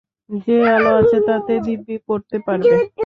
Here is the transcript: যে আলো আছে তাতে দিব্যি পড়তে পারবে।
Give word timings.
যে 0.39 0.57
আলো 0.75 0.91
আছে 1.01 1.17
তাতে 1.27 1.53
দিব্যি 1.65 1.95
পড়তে 2.07 2.37
পারবে। 2.47 2.75